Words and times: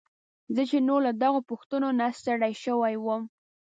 زه 0.55 0.61
چې 0.69 0.77
نور 0.87 0.99
له 1.07 1.13
دغو 1.23 1.39
پوښتنو 1.49 1.87
نه 1.99 2.07
ستړی 2.19 2.53
شوی 2.63 2.95
وم. 2.99 3.23